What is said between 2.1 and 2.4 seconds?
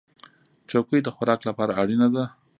ده.